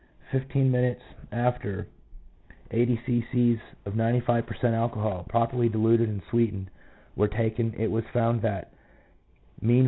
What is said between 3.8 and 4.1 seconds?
of